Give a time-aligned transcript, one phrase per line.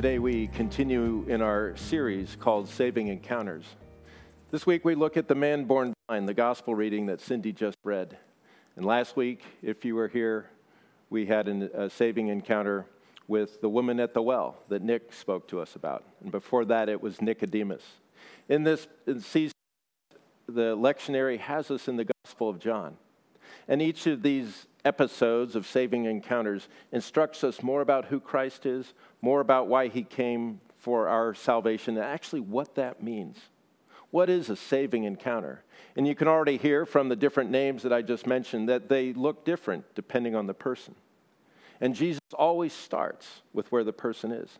[0.00, 3.66] Today we continue in our series called Saving Encounters.
[4.50, 7.76] This week we look at the man born blind, the gospel reading that Cindy just
[7.84, 8.16] read.
[8.76, 10.48] And last week, if you were here,
[11.10, 12.86] we had an, a saving encounter
[13.28, 16.02] with the woman at the well that Nick spoke to us about.
[16.22, 17.82] And before that, it was Nicodemus.
[18.48, 18.88] In this
[19.20, 19.52] season,
[20.48, 22.96] the lectionary has us in the Gospel of John.
[23.68, 28.94] And each of these episodes of saving encounters instructs us more about who Christ is,
[29.22, 33.38] more about why he came for our salvation, and actually what that means.
[34.10, 35.62] What is a saving encounter?
[35.96, 39.12] And you can already hear from the different names that I just mentioned that they
[39.12, 40.94] look different depending on the person.
[41.80, 44.58] And Jesus always starts with where the person is.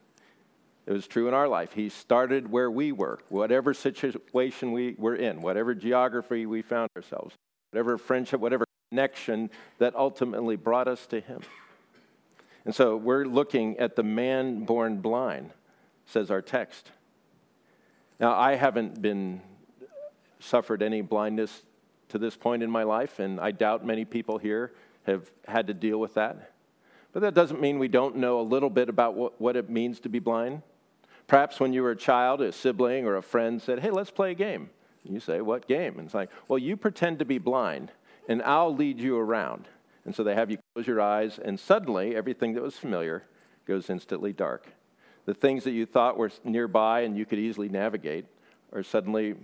[0.87, 1.73] It was true in our life.
[1.73, 7.35] He started where we were, whatever situation we were in, whatever geography we found ourselves,
[7.71, 11.43] whatever friendship, whatever connection that ultimately brought us to Him.
[12.65, 15.51] And so we're looking at the man born blind,
[16.07, 16.91] says our text.
[18.19, 19.41] Now, I haven't been
[20.41, 21.63] suffered any blindness
[22.11, 24.73] to this point in my life, and I doubt many people here
[25.05, 26.53] have had to deal with that.
[27.13, 30.01] But that doesn't mean we don't know a little bit about what, what it means
[30.01, 30.63] to be blind.
[31.27, 34.33] Perhaps when you were a child, a sibling or a friend said, Hey, let's play
[34.33, 34.71] a game.
[35.05, 35.99] And You say, What game?
[35.99, 37.91] And it's like, Well, you pretend to be blind,
[38.29, 39.67] and I'll lead you around.
[40.05, 43.25] And so they have you close your eyes, and suddenly everything that was familiar
[43.67, 44.67] goes instantly dark.
[45.27, 48.25] The things that you thought were nearby and you could easily navigate
[48.73, 49.35] are suddenly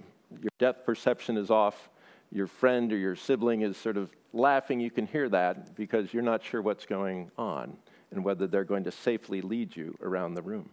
[0.41, 1.91] your depth perception is off.
[2.33, 4.81] Your friend or your sibling is sort of laughing.
[4.81, 7.77] You can hear that because you're not sure what's going on
[8.11, 10.71] and whether they're going to safely lead you around the room.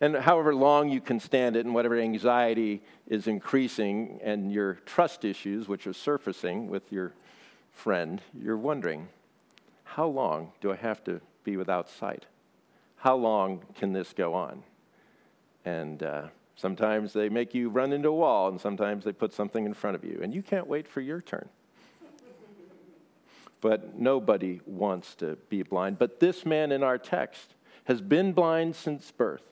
[0.00, 5.24] And however long you can stand it, and whatever anxiety is increasing, and your trust
[5.24, 7.14] issues, which are surfacing with your
[7.76, 9.08] friend, you're wondering,
[9.84, 12.24] how long do I have to be without sight?
[12.96, 14.62] How long can this go on?
[15.64, 19.66] And uh, sometimes they make you run into a wall, and sometimes they put something
[19.66, 21.48] in front of you, and you can't wait for your turn.
[23.60, 25.98] but nobody wants to be blind.
[25.98, 27.54] But this man in our text
[27.84, 29.44] has been blind since birth.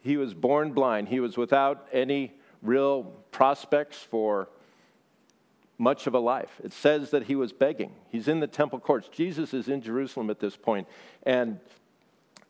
[0.00, 1.08] He was born blind.
[1.08, 4.48] He was without any real prospects for
[5.78, 6.60] much of a life.
[6.62, 7.92] It says that he was begging.
[8.10, 9.08] He's in the temple courts.
[9.08, 10.88] Jesus is in Jerusalem at this point.
[11.22, 11.60] And,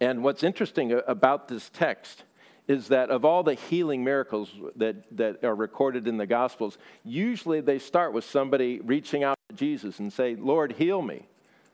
[0.01, 2.25] and what's interesting about this text
[2.67, 7.61] is that of all the healing miracles that, that are recorded in the Gospels, usually
[7.61, 11.27] they start with somebody reaching out to Jesus and say, Lord, heal me.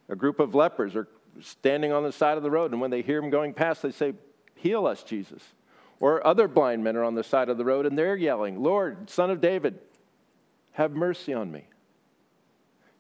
[0.09, 1.09] A group of lepers are
[1.41, 3.91] standing on the side of the road, and when they hear him going past, they
[3.91, 4.15] say,
[4.65, 5.43] Heal us, Jesus.
[6.01, 9.11] Or other blind men are on the side of the road and they're yelling, Lord,
[9.11, 9.79] son of David,
[10.75, 11.65] have mercy on me.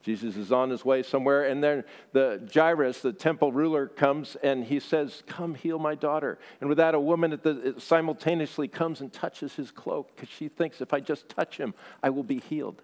[0.03, 4.65] Jesus is on his way somewhere, and then the Jairus, the temple ruler, comes and
[4.65, 6.39] he says, Come heal my daughter.
[6.61, 10.83] And with that, a woman the, simultaneously comes and touches his cloak because she thinks,
[10.83, 12.83] If I just touch him, I will be healed.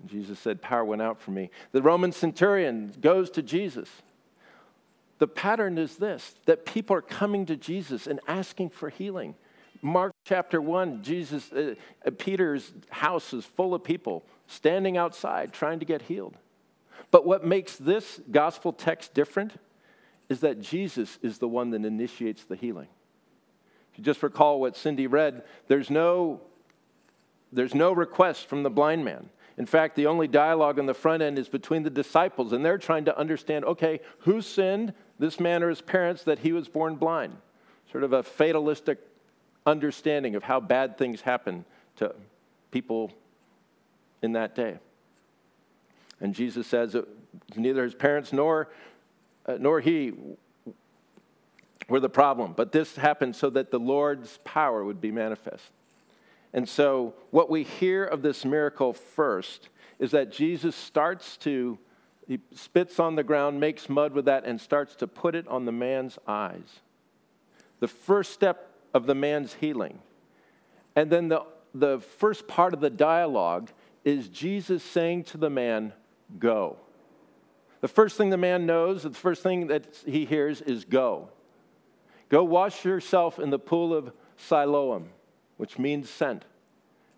[0.00, 1.50] And Jesus said, Power went out from me.
[1.72, 3.90] The Roman centurion goes to Jesus
[5.22, 9.36] the pattern is this that people are coming to Jesus and asking for healing.
[9.80, 11.74] Mark chapter 1, Jesus, uh,
[12.06, 16.36] uh, Peter's house is full of people standing outside trying to get healed.
[17.10, 19.52] But what makes this gospel text different
[20.28, 22.88] is that Jesus is the one that initiates the healing.
[23.92, 26.40] If you just recall what Cindy read, there's no,
[27.52, 29.28] there's no request from the blind man.
[29.58, 32.78] In fact, the only dialogue on the front end is between the disciples, and they're
[32.78, 36.96] trying to understand okay, who sinned, this man or his parents, that he was born
[36.96, 37.36] blind?
[37.90, 38.98] Sort of a fatalistic
[39.66, 41.64] understanding of how bad things happen
[41.96, 42.14] to
[42.70, 43.12] people
[44.22, 44.78] in that day.
[46.20, 46.96] And Jesus says
[47.56, 48.68] neither his parents nor,
[49.46, 50.12] uh, nor he
[51.88, 55.70] were the problem, but this happened so that the Lord's power would be manifest.
[56.52, 59.68] And so, what we hear of this miracle first
[59.98, 61.78] is that Jesus starts to,
[62.28, 65.64] he spits on the ground, makes mud with that, and starts to put it on
[65.64, 66.80] the man's eyes.
[67.80, 69.98] The first step of the man's healing.
[70.94, 71.44] And then the,
[71.74, 73.70] the first part of the dialogue
[74.04, 75.92] is Jesus saying to the man,
[76.38, 76.78] Go.
[77.80, 81.28] The first thing the man knows, the first thing that he hears is go.
[82.28, 85.10] Go wash yourself in the pool of Siloam
[85.62, 86.44] which means sent.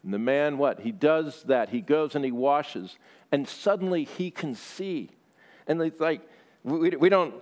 [0.03, 0.81] And the man, what?
[0.81, 1.71] He does that.
[1.71, 2.99] He goes and he washes,
[3.33, 5.09] and suddenly he can see.
[5.67, 6.21] And it's like,
[6.63, 7.35] we, we don't,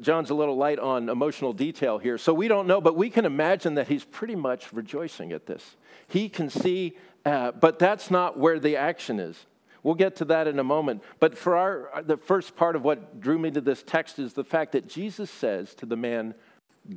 [0.00, 3.24] John's a little light on emotional detail here, so we don't know, but we can
[3.24, 5.76] imagine that he's pretty much rejoicing at this.
[6.08, 9.46] He can see, uh, but that's not where the action is.
[9.84, 11.02] We'll get to that in a moment.
[11.20, 14.42] But for our, the first part of what drew me to this text is the
[14.42, 16.34] fact that Jesus says to the man,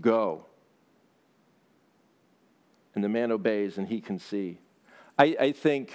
[0.01, 0.45] Go.
[2.95, 4.59] And the man obeys and he can see.
[5.19, 5.93] I, I think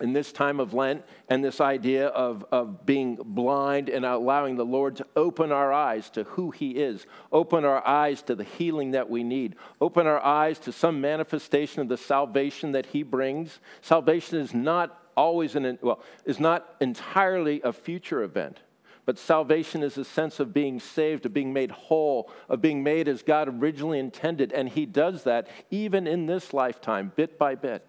[0.00, 4.64] in this time of Lent and this idea of, of being blind and allowing the
[4.64, 8.92] Lord to open our eyes to who He is, open our eyes to the healing
[8.92, 13.60] that we need, open our eyes to some manifestation of the salvation that He brings.
[13.80, 18.60] Salvation is not always an, well, is not entirely a future event.
[19.06, 23.06] But salvation is a sense of being saved, of being made whole, of being made
[23.06, 24.50] as God originally intended.
[24.52, 27.86] And He does that even in this lifetime, bit by bit.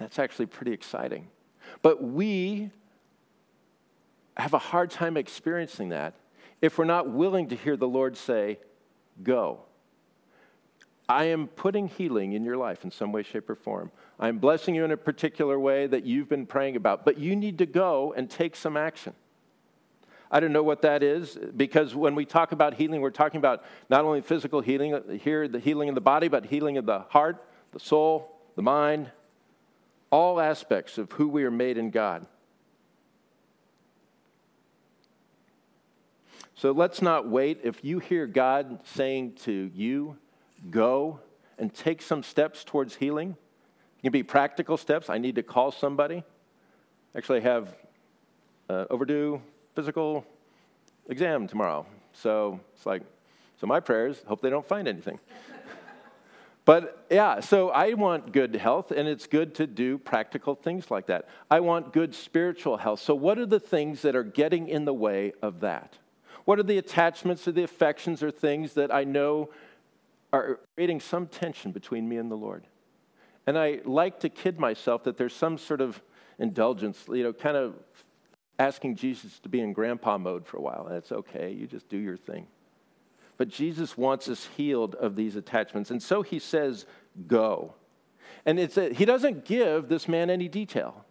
[0.00, 1.28] That's actually pretty exciting.
[1.82, 2.70] But we
[4.36, 6.14] have a hard time experiencing that
[6.62, 8.58] if we're not willing to hear the Lord say,
[9.22, 9.60] Go.
[11.06, 13.90] I am putting healing in your life in some way, shape, or form.
[14.18, 17.58] I'm blessing you in a particular way that you've been praying about, but you need
[17.58, 19.12] to go and take some action.
[20.30, 23.64] I don't know what that is because when we talk about healing, we're talking about
[23.90, 27.00] not only physical healing, uh, here, the healing of the body, but healing of the
[27.10, 29.10] heart, the soul, the mind,
[30.10, 32.26] all aspects of who we are made in God.
[36.54, 37.60] So let's not wait.
[37.62, 40.18] If you hear God saying to you,
[40.68, 41.20] go
[41.58, 43.36] and take some steps towards healing,
[43.98, 45.08] it can be practical steps.
[45.08, 46.22] I need to call somebody.
[47.16, 47.74] Actually, I have
[48.68, 49.40] uh, overdue
[49.74, 50.26] physical
[51.08, 51.86] exam tomorrow.
[52.12, 53.02] So it's like,
[53.60, 55.18] so my prayers, hope they don't find anything.
[56.64, 61.06] But yeah, so I want good health, and it's good to do practical things like
[61.06, 61.28] that.
[61.50, 63.00] I want good spiritual health.
[63.00, 65.98] So, what are the things that are getting in the way of that?
[66.44, 69.50] What are the attachments or the affections or things that I know
[70.32, 72.66] are creating some tension between me and the Lord?
[73.46, 76.00] And I like to kid myself that there's some sort of
[76.38, 77.74] indulgence, you know, kind of
[78.58, 80.86] asking Jesus to be in grandpa mode for a while.
[80.88, 82.46] That's okay, you just do your thing.
[83.40, 85.90] But Jesus wants us healed of these attachments.
[85.90, 86.84] And so he says,
[87.26, 87.72] Go.
[88.44, 91.06] And it's a, he doesn't give this man any detail.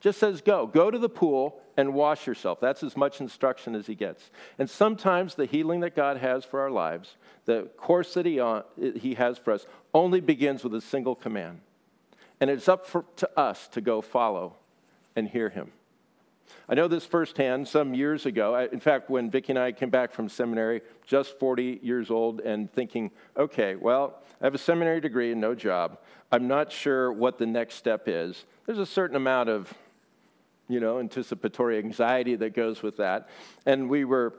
[0.00, 0.66] Just says, Go.
[0.66, 2.58] Go to the pool and wash yourself.
[2.58, 4.30] That's as much instruction as he gets.
[4.58, 8.62] And sometimes the healing that God has for our lives, the course that he, on,
[8.96, 11.60] he has for us, only begins with a single command.
[12.40, 14.56] And it's up for, to us to go follow
[15.14, 15.72] and hear him.
[16.68, 18.54] I know this firsthand some years ago.
[18.54, 22.40] I, in fact, when Vicki and I came back from seminary, just 40 years old,
[22.40, 25.98] and thinking, okay, well, I have a seminary degree and no job.
[26.30, 28.44] I'm not sure what the next step is.
[28.66, 29.72] There's a certain amount of,
[30.68, 33.28] you know, anticipatory anxiety that goes with that.
[33.64, 34.34] And we were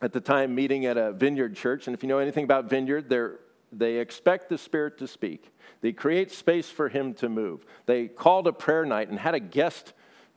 [0.00, 1.86] at the time meeting at a vineyard church.
[1.86, 3.38] And if you know anything about vineyard, they're
[3.72, 5.52] they expect the Spirit to speak.
[5.80, 7.64] They create space for Him to move.
[7.86, 9.92] They called a prayer night and had a guest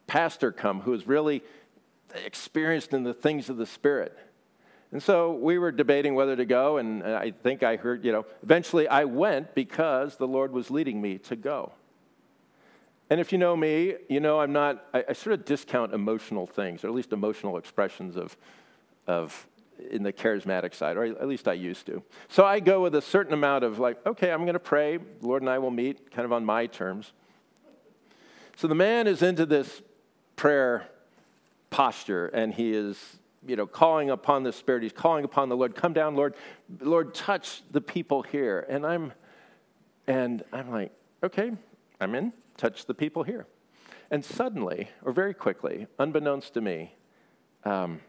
[0.09, 1.44] pastor come who was really
[2.25, 4.17] experienced in the things of the Spirit.
[4.91, 8.25] And so we were debating whether to go, and I think I heard, you know,
[8.41, 11.71] eventually I went because the Lord was leading me to go.
[13.11, 16.47] And if you know me, you know I'm not, I, I sort of discount emotional
[16.47, 18.35] things, or at least emotional expressions of,
[19.06, 19.47] of
[19.91, 22.01] in the charismatic side, or at least I used to.
[22.27, 24.97] So I go with a certain amount of like, okay, I'm going to pray.
[24.97, 27.13] The Lord and I will meet kind of on my terms.
[28.57, 29.81] So the man is into this
[30.39, 30.87] prayer
[31.69, 32.97] posture and he is
[33.45, 34.83] you know calling upon the spirit.
[34.83, 36.33] He's calling upon the lord come down lord.
[36.79, 38.65] Lord touch the people here.
[38.69, 39.11] And i'm
[40.07, 40.93] and i'm like
[41.25, 41.51] okay
[41.99, 42.31] i'm in.
[42.55, 43.47] Touch the people here.
[44.11, 46.93] And suddenly or very quickly unbeknownst to me
[47.65, 47.99] um,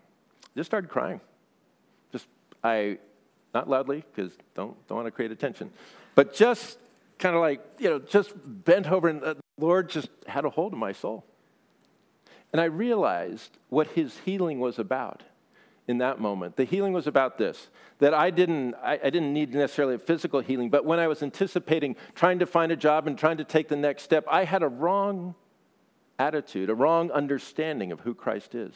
[0.56, 1.20] just started crying.
[2.12, 2.28] Just
[2.62, 2.96] i
[3.52, 5.68] not loudly because don't don't want to create attention
[6.14, 6.78] but just
[7.18, 10.72] kind of like you know just bent over and the lord just had a hold
[10.72, 11.25] of my soul
[12.52, 15.23] and I realized what his healing was about
[15.87, 16.57] in that moment.
[16.57, 20.40] The healing was about this that I didn't, I, I, didn't need necessarily a physical
[20.40, 23.69] healing, but when I was anticipating trying to find a job and trying to take
[23.69, 25.35] the next step, I had a wrong
[26.19, 28.73] attitude, a wrong understanding of who Christ is.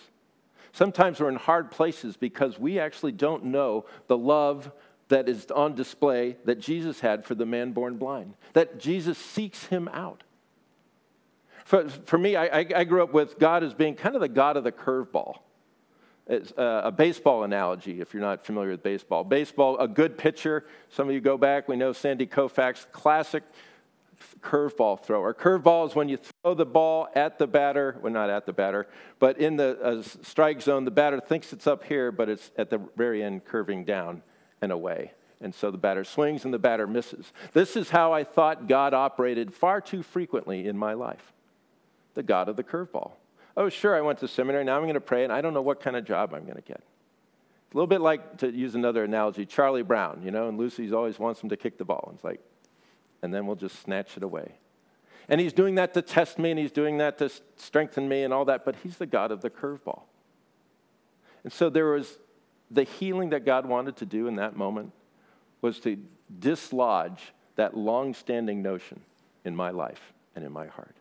[0.73, 4.73] Sometimes we're in hard places because we actually don't know the love
[5.09, 9.67] that is on display that Jesus had for the man born blind, that Jesus seeks
[9.67, 10.25] him out.
[11.65, 14.57] For, for me, I, I grew up with God as being kind of the God
[14.57, 15.39] of the curveball.
[16.27, 19.25] It's a baseball analogy, if you're not familiar with baseball.
[19.25, 20.65] Baseball, a good pitcher.
[20.89, 23.43] Some of you go back, we know Sandy Koufax, classic
[24.41, 25.35] curveball thrower.
[25.35, 28.87] Curveball is when you throw the ball at the batter, well, not at the batter,
[29.19, 30.87] but in the uh, strike zone.
[30.87, 34.23] The batter thinks it's up here, but it's at the very end curving down
[34.63, 35.13] and away.
[35.43, 37.33] And so the batter swings and the batter misses.
[37.53, 41.34] This is how I thought God operated far too frequently in my life.
[42.15, 43.13] The God of the curveball.
[43.57, 44.65] Oh, sure, I went to seminary.
[44.65, 46.57] Now I'm going to pray, and I don't know what kind of job I'm going
[46.57, 46.83] to get.
[47.67, 50.93] It's A little bit like, to use another analogy, Charlie Brown, you know, and Lucy's
[50.93, 52.05] always wants him to kick the ball.
[52.09, 52.41] And It's like,
[53.23, 54.53] and then we'll just snatch it away.
[55.29, 58.35] And he's doing that to test me, and he's doing that to strengthen me, and
[58.35, 60.03] all that, but he's the God of the curveball.
[61.43, 62.19] And so there was
[62.71, 64.93] the healing that God wanted to do in that moment
[65.61, 65.99] was to
[66.39, 69.01] dislodge that long standing notion
[69.45, 70.97] in my life and in my heart.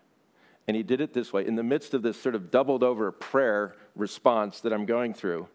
[0.67, 3.11] And he did it this way in the midst of this sort of doubled over
[3.11, 5.47] prayer response that I'm going through.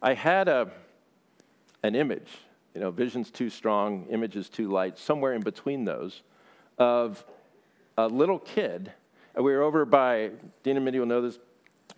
[0.00, 0.70] I had a,
[1.82, 2.28] an image,
[2.74, 6.22] you know, vision's too strong, image is too light, somewhere in between those,
[6.78, 7.24] of
[7.98, 8.92] a little kid.
[9.36, 10.30] We were over by,
[10.62, 11.38] Dean and Mindy will know this,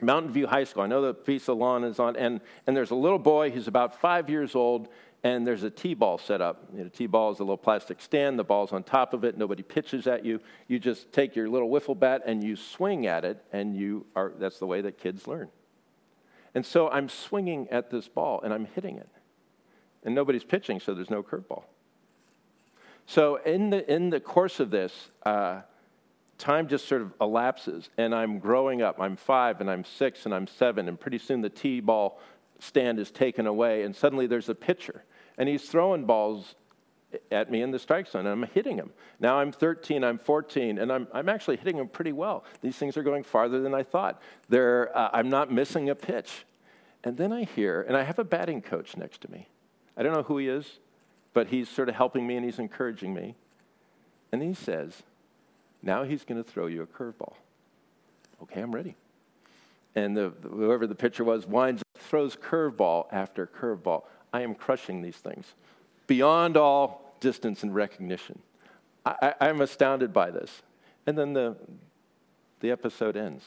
[0.00, 0.82] Mountain View High School.
[0.82, 3.68] I know the piece of lawn is on, and, and there's a little boy who's
[3.68, 4.88] about five years old,
[5.24, 6.68] and there's a T-ball set up.
[6.76, 8.38] You know, T-ball is a little plastic stand.
[8.38, 9.38] The ball's on top of it.
[9.38, 10.38] Nobody pitches at you.
[10.68, 14.32] You just take your little wiffle bat and you swing at it, and you are.
[14.38, 15.48] That's the way that kids learn.
[16.54, 19.08] And so I'm swinging at this ball, and I'm hitting it,
[20.04, 21.64] and nobody's pitching, so there's no curveball.
[23.06, 25.10] So in the in the course of this.
[25.24, 25.62] Uh,
[26.36, 29.00] time just sort of elapses, and I'm growing up.
[29.00, 32.18] I'm five, and I'm six, and I'm seven, and pretty soon the T ball
[32.58, 35.04] stand is taken away, and suddenly there's a pitcher,
[35.38, 36.54] and he's throwing balls
[37.30, 38.90] at me in the strike zone, and I'm hitting him.
[39.20, 42.44] Now I'm 13, I'm 14, and I'm, I'm actually hitting him pretty well.
[42.60, 44.20] These things are going farther than I thought.
[44.52, 46.44] Uh, I'm not missing a pitch.
[47.04, 49.48] And then I hear, and I have a batting coach next to me.
[49.96, 50.78] I don't know who he is,
[51.34, 53.34] but he's sort of helping me and he's encouraging me.
[54.32, 55.02] And he says,
[55.82, 57.34] now he's going to throw you a curveball.
[58.42, 58.96] Okay, I'm ready.
[59.94, 64.04] And the, whoever the pitcher was winds up, throws curveball after curveball.
[64.34, 65.46] I am crushing these things
[66.08, 68.40] beyond all distance and recognition.
[69.06, 70.62] I, am astounded by this.
[71.06, 71.56] And then the,
[72.58, 73.44] the episode ends.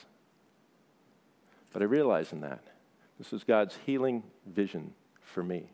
[1.73, 2.61] But I realize in that
[3.19, 5.65] this was God's healing vision for me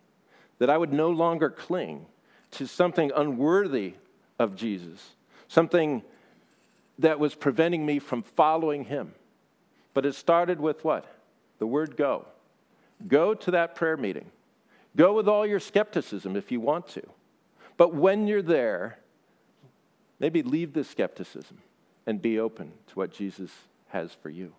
[0.58, 2.08] that I would no longer cling
[2.52, 3.94] to something unworthy
[4.40, 5.12] of Jesus,
[5.48, 6.02] something
[6.98, 9.14] that was preventing me from following him.
[9.94, 11.06] But it started with what?
[11.60, 12.26] The word go.
[13.08, 14.32] Go to that prayer meeting.
[14.96, 17.04] Go with all your skepticism if you want to.
[17.78, 19.00] But when you're there,
[20.20, 21.58] maybe leave the skepticism
[22.06, 23.52] and be open to what Jesus
[23.88, 24.54] has for you.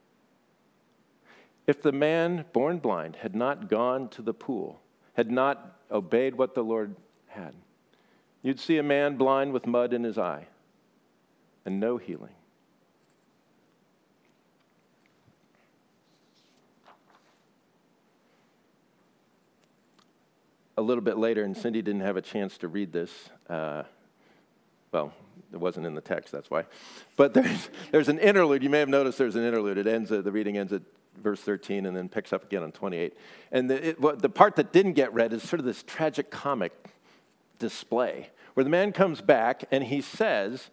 [1.67, 4.81] If the man born blind had not gone to the pool,
[5.15, 6.97] had not obeyed what the Lord
[7.29, 7.55] had,
[8.43, 10.47] you'd see a man blind with mud in his eye
[11.65, 12.35] and no healing.
[20.85, 23.11] Little bit later, and Cindy didn't have a chance to read this.
[23.49, 23.83] Uh,
[24.93, 25.13] well,
[25.53, 26.65] it wasn't in the text, that's why.
[27.17, 28.63] But there's, there's an interlude.
[28.63, 29.79] You may have noticed there's an interlude.
[29.79, 30.83] It ends at, the reading ends at
[31.23, 33.15] verse 13 and then picks up again on 28.
[33.53, 36.31] And the, it, what, the part that didn't get read is sort of this tragic
[36.31, 36.73] comic
[37.59, 40.71] display where the man comes back and he says,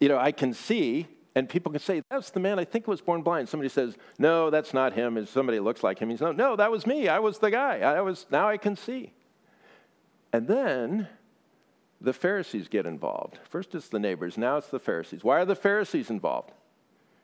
[0.00, 3.00] you know, I can see, and people can say, that's the man I think was
[3.00, 3.48] born blind.
[3.48, 5.16] Somebody says, no, that's not him.
[5.16, 6.10] It's somebody looks like him.
[6.10, 7.08] He's no, no, that was me.
[7.08, 7.80] I was the guy.
[7.80, 9.12] I was, now I can see.
[10.32, 11.08] And then
[12.00, 13.38] the Pharisees get involved.
[13.48, 15.24] First it's the neighbors, now it's the Pharisees.
[15.24, 16.52] Why are the Pharisees involved?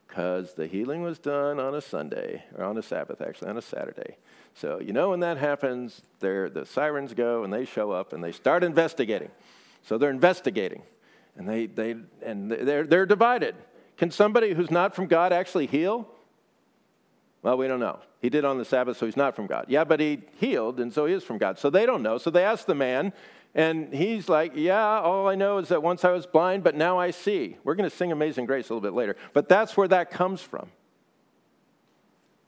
[0.09, 3.63] Because the healing was done on a Sunday, or on a Sabbath, actually, on a
[3.63, 4.17] Saturday.
[4.55, 8.33] So, you know, when that happens, the sirens go and they show up and they
[8.33, 9.31] start investigating.
[9.83, 10.83] So they're investigating
[11.37, 13.55] and they, they and they're, they're divided.
[13.97, 16.09] Can somebody who's not from God actually heal?
[17.43, 17.99] Well, we don't know.
[18.25, 19.67] He did on the Sabbath, so he's not from God.
[19.69, 21.59] Yeah, but he healed, and so he is from God.
[21.59, 22.17] So they don't know.
[22.17, 23.13] So they ask the man,
[23.55, 26.99] and he's like, Yeah, all I know is that once I was blind, but now
[26.99, 27.59] I see.
[27.65, 29.15] We're going to sing Amazing Grace a little bit later.
[29.35, 30.71] But that's where that comes from.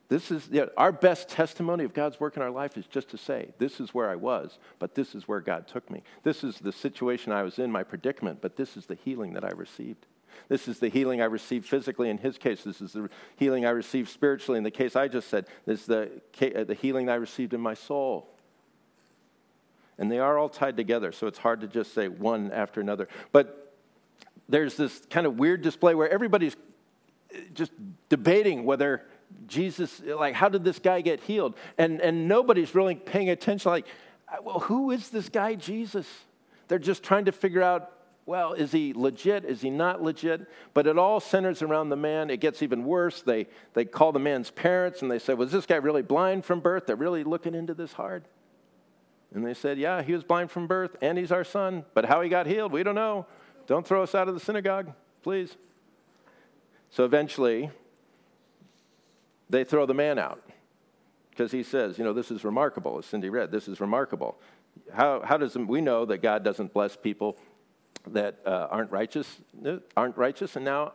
[0.09, 3.11] This is you know, our best testimony of God's work in our life is just
[3.11, 6.02] to say, this is where I was, but this is where God took me.
[6.23, 9.45] This is the situation I was in, my predicament, but this is the healing that
[9.45, 10.06] I received.
[10.49, 12.64] This is the healing I received physically in his case.
[12.64, 15.47] This is the healing I received spiritually in the case I just said.
[15.64, 18.28] This is the, uh, the healing I received in my soul.
[19.99, 23.09] And they are all tied together, so it's hard to just say one after another.
[23.33, 23.75] But
[24.49, 26.55] there's this kind of weird display where everybody's
[27.35, 27.73] uh, just
[28.09, 29.07] debating whether
[29.47, 31.55] Jesus, like, how did this guy get healed?
[31.78, 33.87] And, and nobody's really paying attention, like,
[34.43, 36.07] well, who is this guy, Jesus?
[36.69, 37.93] They're just trying to figure out,
[38.26, 39.45] well, is he legit?
[39.45, 40.49] Is he not legit?
[40.75, 42.28] But it all centers around the man.
[42.28, 43.23] It gets even worse.
[43.23, 46.59] They, they call the man's parents and they say, was this guy really blind from
[46.59, 46.87] birth?
[46.87, 48.25] They're really looking into this hard.
[49.33, 51.85] And they said, yeah, he was blind from birth and he's our son.
[51.95, 53.26] But how he got healed, we don't know.
[53.68, 54.92] Don't throw us out of the synagogue,
[55.23, 55.56] please.
[56.90, 57.71] So eventually,
[59.49, 60.42] they throw the man out
[61.30, 64.37] because he says, you know, this is remarkable, as Cindy read, this is remarkable.
[64.92, 67.37] How, how does we know that God doesn't bless people
[68.08, 69.40] that uh, aren't righteous,
[69.96, 70.92] aren't righteous, and now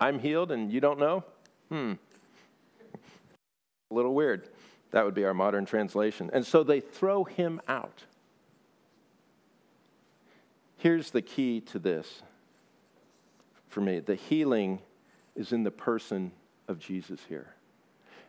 [0.00, 1.24] I'm healed and you don't know?
[1.68, 1.94] Hmm.
[3.90, 4.48] A little weird.
[4.90, 6.30] That would be our modern translation.
[6.32, 8.04] And so they throw him out.
[10.76, 12.22] Here's the key to this
[13.68, 14.80] for me the healing
[15.36, 16.32] is in the person
[16.66, 17.54] of Jesus here.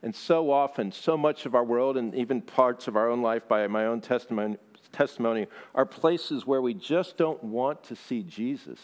[0.02, 3.48] And so often, so much of our world and even parts of our own life,
[3.48, 4.58] by my own testimony,
[4.92, 8.80] testimony, are places where we just don't want to see Jesus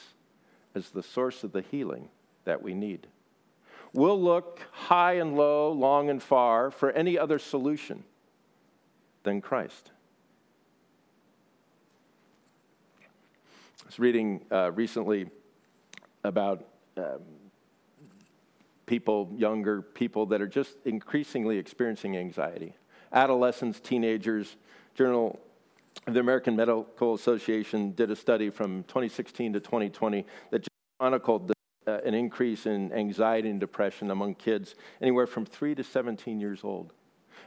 [0.75, 2.09] as the source of the healing
[2.43, 3.07] that we need.
[3.93, 8.03] We'll look high and low, long and far for any other solution
[9.23, 9.91] than Christ.
[12.99, 15.29] I was reading uh, recently
[16.25, 16.65] about
[16.97, 17.21] um,
[18.85, 22.75] people, younger people, that are just increasingly experiencing anxiety.
[23.11, 24.55] Adolescents, teenagers,
[24.95, 25.39] Journal
[26.07, 30.67] of the American Medical Association did a study from 2016 to 2020 that
[30.99, 31.53] chronicled the,
[31.87, 36.63] uh, an increase in anxiety and depression among kids anywhere from 3 to 17 years
[36.63, 36.93] old.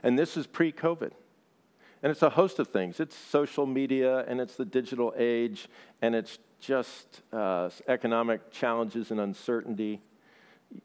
[0.03, 1.11] And this is pre COVID.
[2.01, 2.99] And it's a host of things.
[2.99, 5.67] It's social media, and it's the digital age,
[6.01, 10.01] and it's just uh, economic challenges and uncertainty.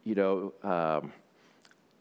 [0.05, 1.12] You know, um,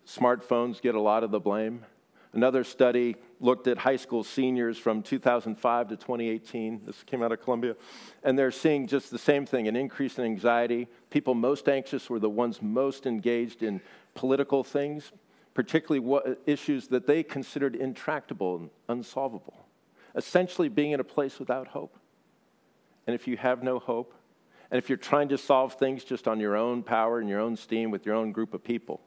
[0.08, 1.86] smartphones get a lot of the blame.
[2.34, 6.82] Another study looked at high school seniors from 2005 to 2018.
[6.86, 7.76] This came out of Columbia.
[8.24, 10.88] And they're seeing just the same thing an increase in anxiety.
[11.12, 13.82] People most anxious were the ones most engaged in
[14.16, 15.12] political things,
[15.54, 19.68] particularly what, issues that they considered intractable and unsolvable.
[20.16, 21.98] Essentially, being in a place without hope.
[23.06, 24.14] And if you have no hope,
[24.74, 27.56] and if you're trying to solve things just on your own power and your own
[27.56, 29.02] steam with your own group of people,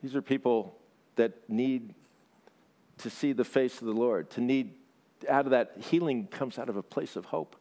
[0.00, 0.78] these are people
[1.16, 1.92] that need
[2.98, 4.74] to see the face of the Lord, to need
[5.28, 7.56] out of that healing comes out of a place of hope.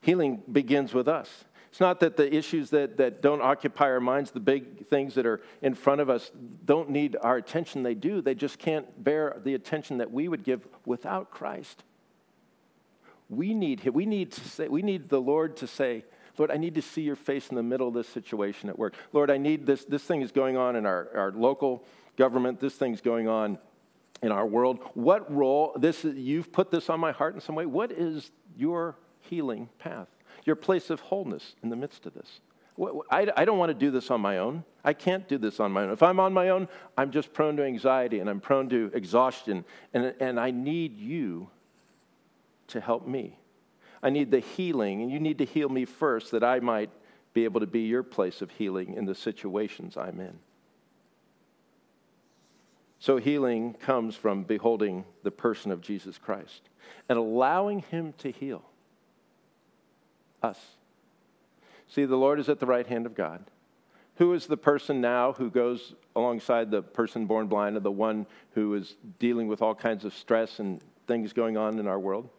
[0.00, 1.44] Healing begins with us.
[1.70, 5.26] It's not that the issues that, that don't occupy our minds, the big things that
[5.26, 6.32] are in front of us,
[6.64, 7.84] don't need our attention.
[7.84, 8.20] They do.
[8.20, 11.84] They just can't bear the attention that we would give without Christ.
[13.28, 13.84] We need.
[13.84, 16.04] We need to say, we need the Lord to say,
[16.38, 18.94] Lord, I need to see your face in the middle of this situation at work.
[19.12, 19.84] Lord, I need this.
[19.84, 21.84] This thing is going on in our, our local
[22.16, 22.60] government.
[22.60, 23.58] This thing's going on
[24.22, 24.80] in our world.
[24.94, 27.66] What role, this, you've put this on my heart in some way.
[27.66, 30.08] What is your healing path?
[30.44, 32.40] Your place of wholeness in the midst of this?
[33.10, 34.62] I, I don't want to do this on my own.
[34.84, 35.90] I can't do this on my own.
[35.90, 39.64] If I'm on my own, I'm just prone to anxiety and I'm prone to exhaustion.
[39.94, 41.48] And, and I need you
[42.68, 43.38] to help me.
[44.02, 46.90] I need the healing, and you need to heal me first that I might
[47.32, 50.38] be able to be your place of healing in the situations I'm in.
[52.98, 56.62] So, healing comes from beholding the person of Jesus Christ
[57.08, 58.62] and allowing Him to heal
[60.42, 60.58] us.
[61.88, 63.44] See, the Lord is at the right hand of God.
[64.16, 68.26] Who is the person now who goes alongside the person born blind or the one
[68.52, 72.30] who is dealing with all kinds of stress and things going on in our world?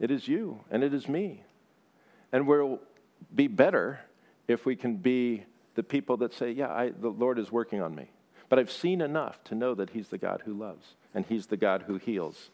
[0.00, 1.42] It is you and it is me.
[2.32, 2.80] And we'll
[3.34, 4.00] be better
[4.46, 7.94] if we can be the people that say, Yeah, I, the Lord is working on
[7.94, 8.10] me.
[8.48, 11.56] But I've seen enough to know that He's the God who loves and He's the
[11.56, 12.50] God who heals.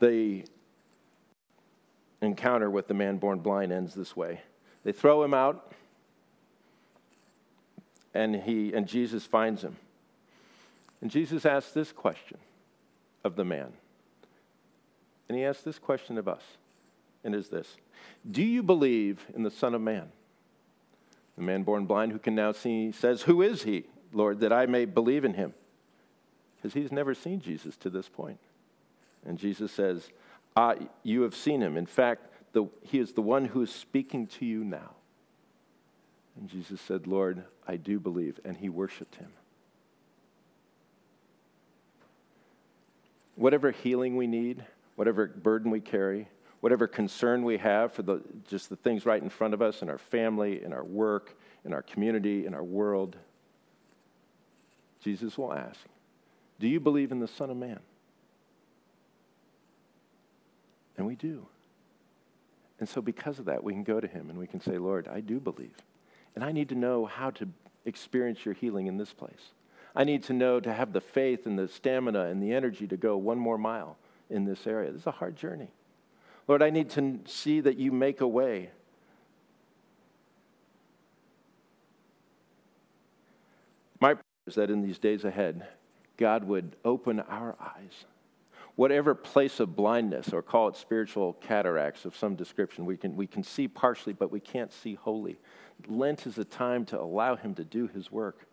[0.00, 0.44] The
[2.22, 4.40] encounter with the man born blind ends this way.
[4.82, 5.72] They throw him out,
[8.14, 9.76] and, he, and Jesus finds him.
[11.02, 12.38] And Jesus asks this question
[13.24, 13.72] of the man.
[15.28, 16.42] And he asks this question of us,
[17.22, 17.76] and is this
[18.30, 20.10] Do you believe in the Son of Man?
[21.36, 24.66] The man born blind who can now see says, Who is he, Lord, that I
[24.66, 25.54] may believe in him?
[26.56, 28.38] Because he's never seen Jesus to this point.
[29.24, 30.10] And Jesus says,
[30.56, 31.76] ah, You have seen him.
[31.76, 34.90] In fact, the, he is the one who is speaking to you now.
[36.36, 38.40] And Jesus said, Lord, I do believe.
[38.44, 39.30] And he worshiped him.
[43.40, 44.62] Whatever healing we need,
[44.96, 46.28] whatever burden we carry,
[46.60, 49.88] whatever concern we have for the, just the things right in front of us in
[49.88, 53.16] our family, in our work, in our community, in our world,
[55.02, 55.80] Jesus will ask,
[56.58, 57.80] Do you believe in the Son of Man?
[60.98, 61.46] And we do.
[62.78, 65.08] And so, because of that, we can go to Him and we can say, Lord,
[65.08, 65.76] I do believe.
[66.34, 67.48] And I need to know how to
[67.86, 69.54] experience your healing in this place.
[69.94, 72.96] I need to know to have the faith and the stamina and the energy to
[72.96, 73.96] go one more mile
[74.28, 74.92] in this area.
[74.92, 75.70] This is a hard journey.
[76.46, 78.70] Lord, I need to see that you make a way.
[84.00, 85.66] My prayer is that in these days ahead,
[86.16, 88.04] God would open our eyes.
[88.76, 93.26] Whatever place of blindness, or call it spiritual cataracts of some description, we can, we
[93.26, 95.38] can see partially, but we can't see wholly.
[95.86, 98.46] Lent is a time to allow Him to do His work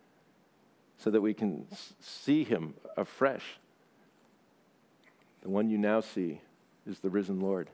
[0.98, 1.66] so that we can
[2.00, 3.58] see Him afresh.
[5.42, 6.40] The one you now see
[6.86, 7.70] is the risen Lord.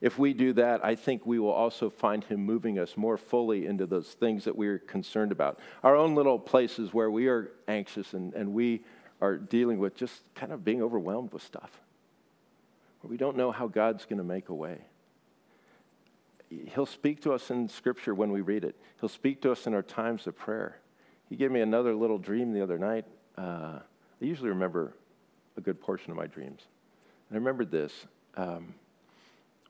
[0.00, 3.66] If we do that, I think we will also find Him moving us more fully
[3.66, 5.60] into those things that we're concerned about.
[5.84, 8.82] Our own little places where we are anxious and, and we
[9.20, 11.80] are dealing with just kind of being overwhelmed with stuff,
[13.00, 14.78] where we don't know how God's going to make a way.
[16.50, 19.74] He'll speak to us in Scripture when we read it, He'll speak to us in
[19.74, 20.81] our times of prayer.
[21.32, 23.06] He gave me another little dream the other night.
[23.38, 23.82] Uh, I
[24.20, 24.92] usually remember
[25.56, 26.60] a good portion of my dreams.
[27.30, 27.90] And I remembered this.
[28.36, 28.74] Um,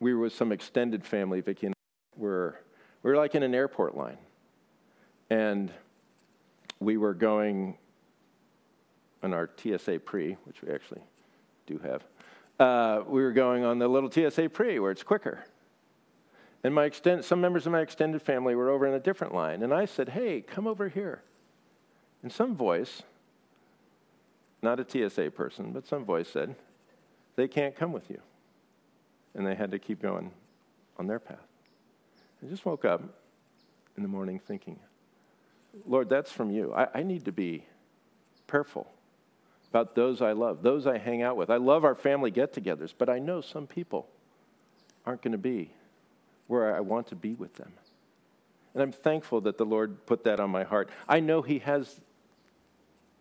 [0.01, 2.59] we were with some extended family, Vicki and I were,
[3.05, 4.19] we were like in an airport line.
[5.31, 5.73] And
[6.81, 7.79] we were going
[9.23, 11.03] on our TSA pre, which we actually
[11.69, 12.03] do have.
[12.59, 15.45] Uh, we were going on the little TSA pre where it's quicker.
[16.65, 19.63] And my extend, some members of my extended family were over in a different line.
[19.63, 21.23] And I said, hey, come over here.
[22.23, 23.03] And some voice,
[24.63, 26.55] not a TSA person, but some voice said,
[27.37, 28.21] they can't come with you
[29.35, 30.31] and they had to keep going
[30.99, 31.39] on their path.
[32.43, 33.03] I just woke up
[33.97, 34.79] in the morning thinking,
[35.87, 36.73] Lord, that's from you.
[36.75, 37.65] I, I need to be
[38.47, 38.91] prayerful
[39.71, 41.49] about those I love, those I hang out with.
[41.49, 44.07] I love our family get togethers, but I know some people
[45.07, 45.71] aren't going to be
[46.47, 47.73] where I want to be with them.
[48.75, 50.91] And I'm thankful that the Lord put that on my heart.
[51.09, 52.01] I know He has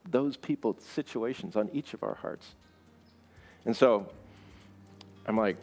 [0.10, 2.56] those people, situations on each of our hearts.
[3.66, 4.08] And so
[5.26, 5.58] I'm like,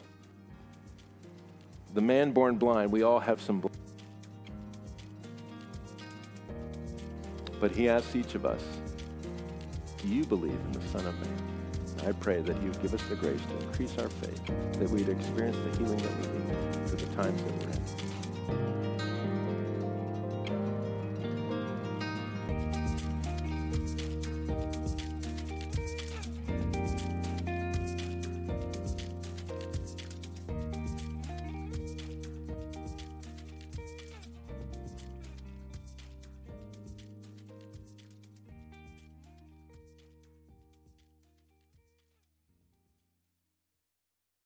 [1.94, 3.68] the man born blind, we all have some.
[7.61, 8.62] But he asks each of us,
[9.98, 11.59] Do you believe in the Son of Man?
[12.07, 14.40] I pray that you give us the grace to increase our faith,
[14.74, 18.07] that we'd experience the healing that we need for the times that we're in.